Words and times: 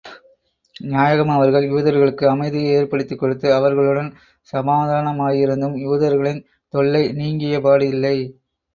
நாயகம் 0.93 1.29
அவர்கள், 1.29 1.67
யூதர்களுக்கு 1.69 2.25
அமைதியை 2.25 2.71
ஏற்படுத்திக் 2.73 3.19
கொடுத்து, 3.19 3.53
அவர்களுடன் 3.53 4.11
சமாதானமாயிருந்தும், 4.53 5.79
யூதர்களின் 5.79 6.45
தொல்லை 6.69 7.07
நீங்கியபாடில்லை. 7.09 8.15